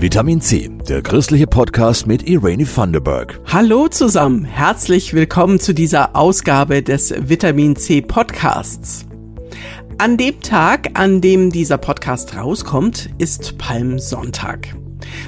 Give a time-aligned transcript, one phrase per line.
[0.00, 3.40] Vitamin C, der christliche Podcast mit Irene Thunderberg.
[3.46, 9.06] Hallo zusammen, herzlich willkommen zu dieser Ausgabe des Vitamin C Podcasts.
[9.98, 14.68] An dem Tag, an dem dieser Podcast rauskommt, ist Palmsonntag.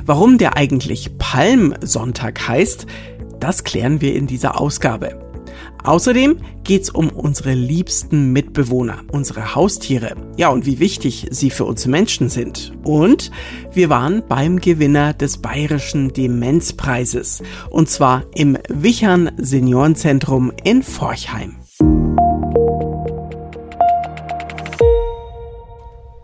[0.07, 2.87] Warum der eigentlich Palmsonntag heißt,
[3.41, 5.30] das klären wir in dieser Ausgabe.
[5.85, 10.15] Außerdem geht's um unsere liebsten Mitbewohner, unsere Haustiere.
[10.37, 12.73] Ja, und wie wichtig sie für uns Menschen sind.
[12.85, 13.31] Und
[13.73, 17.43] wir waren beim Gewinner des Bayerischen Demenzpreises.
[17.71, 21.57] Und zwar im Wichern Seniorenzentrum in Forchheim.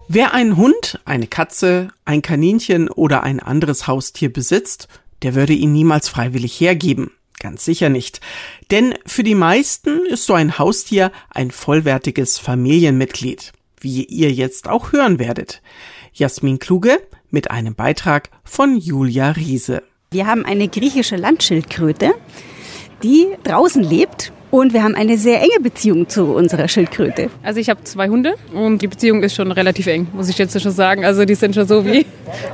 [0.09, 4.89] Wer einen Hund, eine Katze, ein Kaninchen oder ein anderes Haustier besitzt,
[5.23, 7.11] der würde ihn niemals freiwillig hergeben.
[7.47, 8.21] Ganz sicher nicht.
[8.73, 14.91] Denn für die meisten ist so ein Haustier ein vollwertiges Familienmitglied, wie ihr jetzt auch
[14.91, 15.63] hören werdet.
[16.13, 16.99] Jasmin Kluge
[17.31, 19.85] mit einem Beitrag von Julia Riese.
[20.11, 22.15] Wir haben eine griechische Landschildkröte,
[23.05, 27.31] die draußen lebt und wir haben eine sehr enge Beziehung zu unserer Schildkröte.
[27.45, 30.61] Also ich habe zwei Hunde und die Beziehung ist schon relativ eng, muss ich jetzt
[30.61, 31.05] schon sagen.
[31.05, 32.07] Also die sind schon so wie,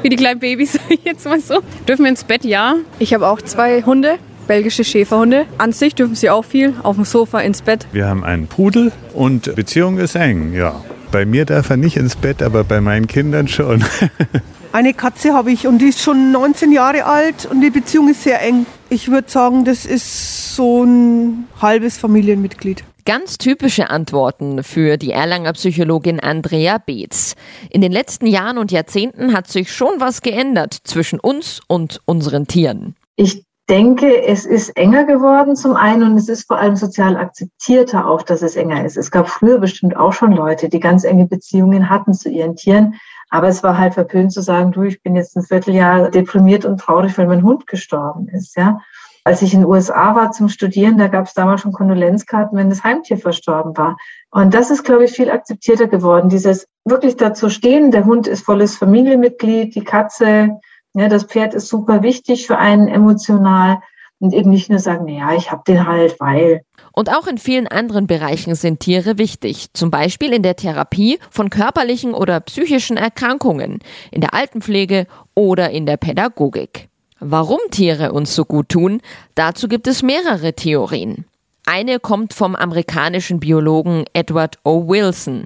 [0.03, 1.61] wie die kleinen Babys, jetzt mal so.
[1.89, 2.45] Dürfen wir ins Bett?
[2.45, 2.77] Ja.
[2.99, 5.47] Ich habe auch zwei Hunde belgische Schäferhunde.
[5.59, 7.87] An sich dürfen sie auch viel auf dem Sofa ins Bett.
[7.93, 10.83] Wir haben einen Pudel und Beziehung ist eng, ja.
[11.11, 13.85] Bei mir darf er nicht ins Bett, aber bei meinen Kindern schon.
[14.73, 18.23] Eine Katze habe ich und die ist schon 19 Jahre alt und die Beziehung ist
[18.23, 18.65] sehr eng.
[18.89, 22.83] Ich würde sagen, das ist so ein halbes Familienmitglied.
[23.05, 27.35] Ganz typische Antworten für die Erlanger Psychologin Andrea Beetz.
[27.69, 32.47] In den letzten Jahren und Jahrzehnten hat sich schon was geändert zwischen uns und unseren
[32.47, 32.95] Tieren.
[33.17, 38.07] Ich denke, es ist enger geworden zum einen und es ist vor allem sozial akzeptierter
[38.07, 38.97] auch, dass es enger ist.
[38.97, 42.95] Es gab früher bestimmt auch schon Leute, die ganz enge Beziehungen hatten zu ihren Tieren.
[43.31, 46.79] Aber es war halt verpönt zu sagen, du, ich bin jetzt ein Vierteljahr deprimiert und
[46.79, 48.81] traurig, weil mein Hund gestorben ist, ja.
[49.25, 52.71] Als ich in den USA war zum Studieren, da gab es damals schon Kondolenzkarten, wenn
[52.71, 53.97] das Heimtier verstorben war.
[54.33, 56.29] Und das ist, glaube ich, viel akzeptierter geworden.
[56.29, 60.59] Dieses wirklich dazu stehen, der Hund ist volles Familienmitglied, die Katze,
[60.95, 63.79] ja, das Pferd ist super wichtig für einen emotional
[64.19, 66.63] und eben nicht nur sagen, naja, ich habe den halt, weil.
[66.93, 71.51] Und auch in vielen anderen Bereichen sind Tiere wichtig, zum Beispiel in der Therapie von
[71.51, 73.81] körperlichen oder psychischen Erkrankungen,
[74.11, 76.89] in der Altenpflege oder in der Pädagogik.
[77.19, 79.01] Warum Tiere uns so gut tun,
[79.35, 81.25] dazu gibt es mehrere Theorien.
[81.65, 84.89] Eine kommt vom amerikanischen Biologen Edward O.
[84.89, 85.45] Wilson.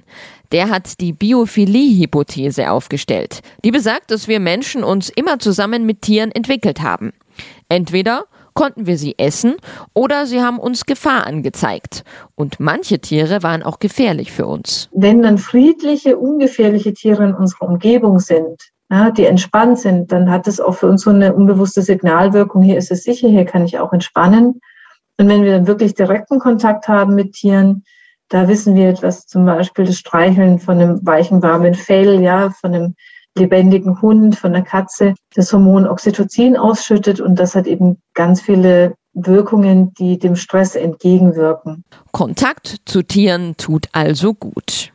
[0.51, 3.41] Der hat die Biophilie-Hypothese aufgestellt.
[3.63, 7.13] Die besagt, dass wir Menschen uns immer zusammen mit Tieren entwickelt haben.
[7.69, 9.57] Entweder konnten wir sie essen
[9.93, 12.03] oder sie haben uns Gefahr angezeigt.
[12.33, 14.89] Und manche Tiere waren auch gefährlich für uns.
[14.93, 20.47] Wenn dann friedliche, ungefährliche Tiere in unserer Umgebung sind, ja, die entspannt sind, dann hat
[20.47, 22.63] es auch für uns so eine unbewusste Signalwirkung.
[22.63, 24.61] Hier ist es sicher, hier kann ich auch entspannen.
[25.17, 27.83] Und wenn wir dann wirklich direkten Kontakt haben mit Tieren,
[28.29, 32.73] da wissen wir etwas, zum Beispiel das Streicheln von einem weichen, warmen Fell, ja, von
[32.73, 32.95] einem
[33.37, 38.95] lebendigen Hund, von einer Katze, das Hormon Oxytocin ausschüttet und das hat eben ganz viele
[39.13, 41.83] Wirkungen, die dem Stress entgegenwirken.
[42.11, 44.91] Kontakt zu Tieren tut also gut.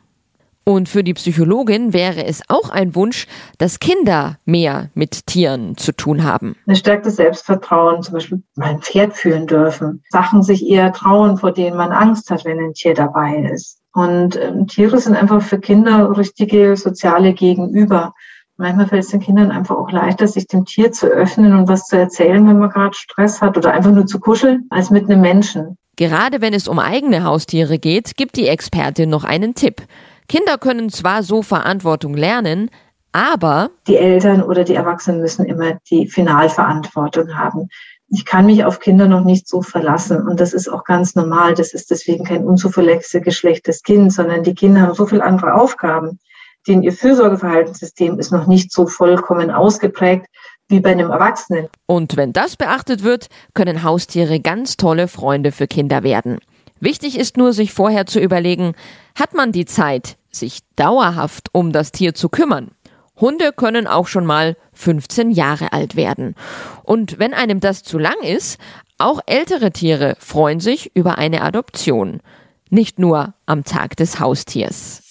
[0.65, 5.91] Und für die Psychologin wäre es auch ein Wunsch, dass Kinder mehr mit Tieren zu
[5.91, 6.55] tun haben.
[6.67, 11.75] Ein stärktes Selbstvertrauen, zum Beispiel mein Pferd führen dürfen, Sachen sich eher trauen, vor denen
[11.75, 13.79] man Angst hat, wenn ein Tier dabei ist.
[13.93, 18.13] Und ähm, Tiere sind einfach für Kinder richtige soziale Gegenüber.
[18.57, 21.87] Manchmal fällt es den Kindern einfach auch leichter, sich dem Tier zu öffnen und was
[21.87, 25.21] zu erzählen, wenn man gerade Stress hat oder einfach nur zu kuscheln, als mit einem
[25.21, 25.77] Menschen.
[25.95, 29.83] Gerade wenn es um eigene Haustiere geht, gibt die Expertin noch einen Tipp.
[30.27, 32.69] Kinder können zwar so Verantwortung lernen,
[33.11, 37.69] aber die Eltern oder die Erwachsenen müssen immer die Finalverantwortung haben.
[38.09, 41.53] Ich kann mich auf Kinder noch nicht so verlassen und das ist auch ganz normal.
[41.53, 46.19] Das ist deswegen kein unzuverlässiges geschlechtes Kind, sondern die Kinder haben so viele andere Aufgaben.
[46.67, 50.27] Denn ihr Fürsorgeverhaltenssystem ist noch nicht so vollkommen ausgeprägt
[50.69, 51.67] wie bei einem Erwachsenen.
[51.85, 56.39] Und wenn das beachtet wird, können Haustiere ganz tolle Freunde für Kinder werden.
[56.83, 58.73] Wichtig ist nur, sich vorher zu überlegen,
[59.15, 62.71] hat man die Zeit, sich dauerhaft um das Tier zu kümmern?
[63.15, 66.35] Hunde können auch schon mal 15 Jahre alt werden.
[66.83, 68.59] Und wenn einem das zu lang ist,
[68.97, 72.19] auch ältere Tiere freuen sich über eine Adoption.
[72.69, 75.03] Nicht nur am Tag des Haustiers.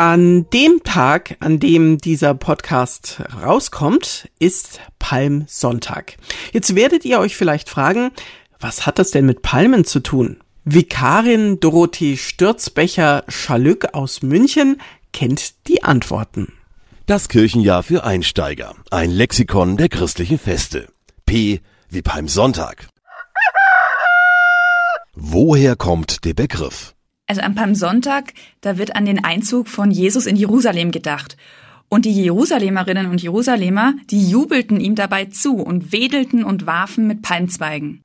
[0.00, 6.18] An dem Tag, an dem dieser Podcast rauskommt, ist Palmsonntag.
[6.52, 8.12] Jetzt werdet ihr euch vielleicht fragen,
[8.60, 10.38] was hat das denn mit Palmen zu tun?
[10.64, 14.80] Vikarin Dorothee Stürzbecher-Schalück aus München
[15.12, 16.52] kennt die Antworten.
[17.06, 18.76] Das Kirchenjahr für Einsteiger.
[18.92, 20.86] Ein Lexikon der christlichen Feste.
[21.26, 22.86] P wie Palmsonntag.
[25.16, 26.94] Woher kommt der Begriff?
[27.28, 28.32] Also am Palmsonntag,
[28.62, 31.36] da wird an den Einzug von Jesus in Jerusalem gedacht.
[31.90, 37.20] Und die Jerusalemerinnen und Jerusalemer, die jubelten ihm dabei zu und wedelten und warfen mit
[37.20, 38.02] Palmzweigen.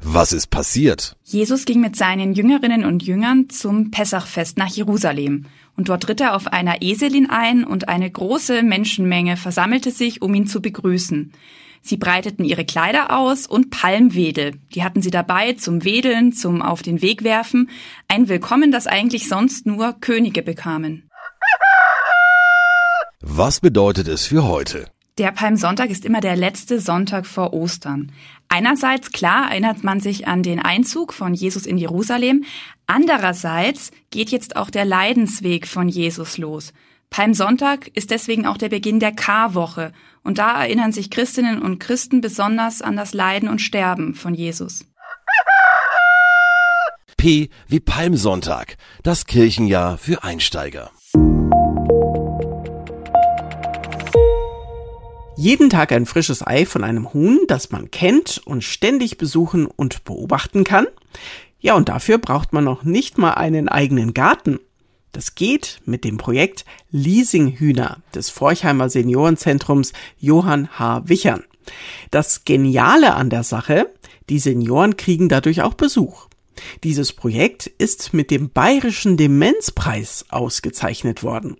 [0.00, 1.16] Was ist passiert?
[1.24, 5.46] Jesus ging mit seinen Jüngerinnen und Jüngern zum Pessachfest nach Jerusalem.
[5.74, 10.34] Und dort ritt er auf einer Eselin ein und eine große Menschenmenge versammelte sich, um
[10.34, 11.32] ihn zu begrüßen.
[11.86, 14.54] Sie breiteten ihre Kleider aus und Palmwedel.
[14.74, 17.70] Die hatten sie dabei zum Wedeln, zum Auf den Weg werfen.
[18.08, 21.08] Ein Willkommen, das eigentlich sonst nur Könige bekamen.
[23.20, 24.86] Was bedeutet es für heute?
[25.18, 28.10] Der Palmsonntag ist immer der letzte Sonntag vor Ostern.
[28.48, 32.44] Einerseits, klar, erinnert man sich an den Einzug von Jesus in Jerusalem.
[32.86, 36.72] Andererseits geht jetzt auch der Leidensweg von Jesus los.
[37.10, 39.92] Palmsonntag ist deswegen auch der Beginn der Karwoche.
[40.22, 44.84] Und da erinnern sich Christinnen und Christen besonders an das Leiden und Sterben von Jesus.
[47.16, 48.76] P wie Palmsonntag.
[49.02, 50.90] Das Kirchenjahr für Einsteiger.
[55.38, 60.04] Jeden Tag ein frisches Ei von einem Huhn, das man kennt und ständig besuchen und
[60.04, 60.86] beobachten kann?
[61.58, 64.60] Ja, und dafür braucht man noch nicht mal einen eigenen Garten.
[65.12, 71.02] Das geht mit dem Projekt Leasinghühner des Forchheimer Seniorenzentrums Johann H.
[71.06, 71.44] Wichern.
[72.10, 73.90] Das Geniale an der Sache,
[74.28, 76.26] die Senioren kriegen dadurch auch Besuch.
[76.84, 81.56] Dieses Projekt ist mit dem Bayerischen Demenzpreis ausgezeichnet worden.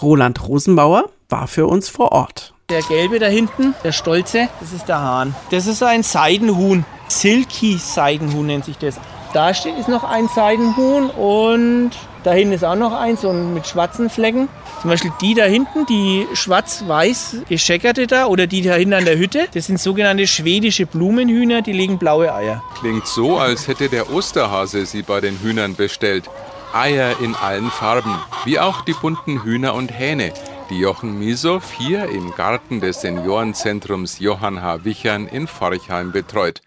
[0.00, 2.54] Roland Rosenbauer war für uns vor Ort.
[2.68, 5.34] Der gelbe da hinten, der stolze, das ist der Hahn.
[5.50, 6.84] Das ist ein Seidenhuhn.
[7.08, 8.98] Silky Seidenhuhn nennt sich das.
[9.32, 11.90] Da steht ist noch ein Seidenhuhn und
[12.26, 14.48] da hinten ist auch noch eins und mit schwarzen Flecken.
[14.82, 19.16] Zum Beispiel die da hinten, die schwarz-weiß gescheckerte da oder die da hinten an der
[19.16, 22.64] Hütte, das sind sogenannte schwedische Blumenhühner, die legen blaue Eier.
[22.80, 26.28] Klingt so, als hätte der Osterhase sie bei den Hühnern bestellt.
[26.72, 30.32] Eier in allen Farben, wie auch die bunten Hühner und Hähne,
[30.68, 34.84] die Jochen Misow hier im Garten des Seniorenzentrums Johann H.
[34.84, 36.60] Wichern in Forchheim betreut.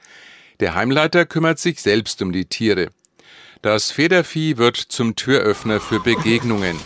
[0.62, 2.92] Der Heimleiter kümmert sich selbst um die Tiere.
[3.62, 6.80] Das Federvieh wird zum Türöffner für Begegnungen,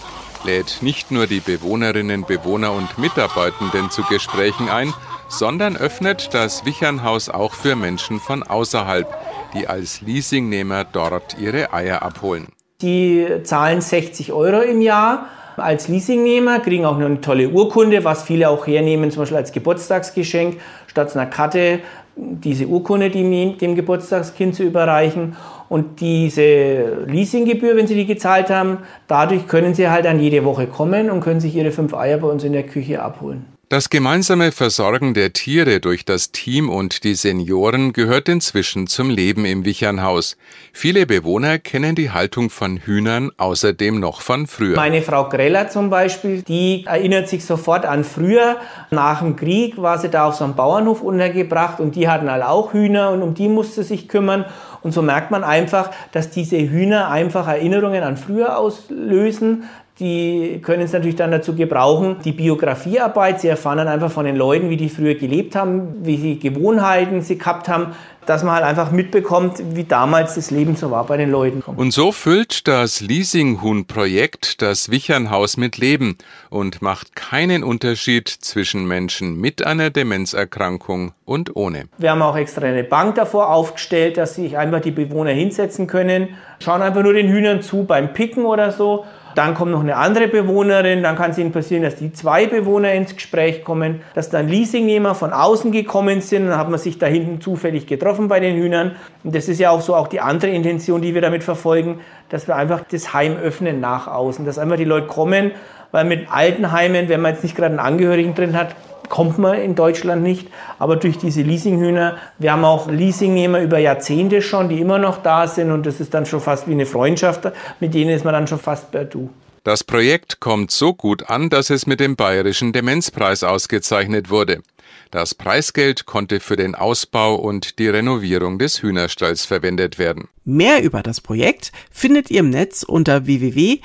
[0.44, 4.92] lädt nicht nur die Bewohnerinnen, Bewohner und Mitarbeitenden zu Gesprächen ein,
[5.30, 9.08] sondern öffnet das Wichernhaus auch für Menschen von außerhalb,
[9.54, 12.48] die als Leasingnehmer dort ihre Eier abholen.
[12.82, 15.28] Die zahlen 60 Euro im Jahr
[15.58, 19.52] als Leasingnehmer, kriegen auch noch eine tolle Urkunde, was viele auch hernehmen, zum Beispiel als
[19.52, 21.82] Geburtstagsgeschenk, statt einer Karte
[22.16, 25.36] diese Urkunde dem Geburtstagskind zu überreichen.
[25.74, 28.78] Und diese Leasinggebühr, wenn Sie die gezahlt haben,
[29.08, 32.28] dadurch können Sie halt dann jede Woche kommen und können sich Ihre fünf Eier bei
[32.28, 33.53] uns in der Küche abholen.
[33.74, 39.46] Das gemeinsame Versorgen der Tiere durch das Team und die Senioren gehört inzwischen zum Leben
[39.46, 40.38] im Wichernhaus.
[40.74, 44.76] Viele Bewohner kennen die Haltung von Hühnern außerdem noch von früher.
[44.76, 48.58] Meine Frau Greller zum Beispiel, die erinnert sich sofort an früher.
[48.92, 52.50] Nach dem Krieg war sie da auf so einem Bauernhof untergebracht und die hatten alle
[52.50, 54.46] auch Hühner und um die musste sie sich kümmern.
[54.84, 59.64] Und so merkt man einfach, dass diese Hühner einfach Erinnerungen an früher auslösen,
[60.00, 63.42] die können es natürlich dann dazu gebrauchen, die Biografiearbeit.
[63.42, 67.22] Sie erfahren dann einfach von den Leuten, wie die früher gelebt haben, wie sie Gewohnheiten
[67.22, 67.94] sie gehabt haben,
[68.26, 71.62] dass man halt einfach mitbekommt, wie damals das Leben so war bei den Leuten.
[71.62, 76.18] Und so füllt das Leasinghuhn-Projekt das Wichernhaus mit Leben
[76.50, 81.86] und macht keinen Unterschied zwischen Menschen mit einer Demenzerkrankung und ohne.
[81.98, 86.30] Wir haben auch extra eine Bank davor aufgestellt, dass sich einfach die Bewohner hinsetzen können,
[86.60, 90.28] schauen einfach nur den Hühnern zu beim Picken oder so dann kommt noch eine andere
[90.28, 94.48] Bewohnerin, dann kann es Ihnen passieren, dass die zwei Bewohner ins Gespräch kommen, dass dann
[94.48, 98.56] Leasingnehmer von außen gekommen sind, dann hat man sich da hinten zufällig getroffen bei den
[98.56, 98.96] Hühnern.
[99.24, 102.00] Und das ist ja auch so auch die andere Intention, die wir damit verfolgen,
[102.30, 105.52] dass wir einfach das Heim öffnen nach außen, dass einfach die Leute kommen,
[105.92, 108.76] weil mit Altenheimen, wenn man jetzt nicht gerade einen Angehörigen drin hat,
[109.10, 110.48] kommt man in Deutschland nicht.
[110.80, 115.48] Aber durch diese Leasinghühner, wir haben auch Leasingnehmer über Jahrzehnte schon, die immer noch da
[115.48, 117.52] sind und das ist dann schon fast wie eine Freundschaft.
[117.80, 119.30] Mit denen ist man dann schon fast per Du.
[119.64, 124.62] Das Projekt kommt so gut an, dass es mit dem Bayerischen Demenzpreis ausgezeichnet wurde.
[125.10, 130.28] Das Preisgeld konnte für den Ausbau und die Renovierung des Hühnerstalls verwendet werden.
[130.44, 133.82] Mehr über das Projekt findet ihr im Netz unter www.dwbf.de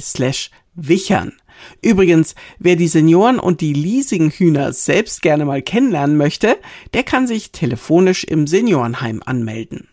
[0.00, 1.32] slash wichern.
[1.80, 6.58] Übrigens, wer die Senioren und die Leasinghühner selbst gerne mal kennenlernen möchte,
[6.94, 9.88] der kann sich telefonisch im Seniorenheim anmelden.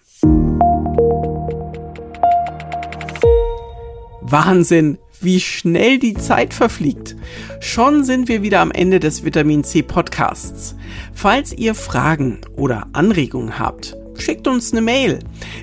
[4.21, 7.15] Wahnsinn, wie schnell die Zeit verfliegt.
[7.59, 10.75] Schon sind wir wieder am Ende des Vitamin C Podcasts.
[11.13, 15.19] Falls ihr Fragen oder Anregungen habt, schickt uns eine Mail.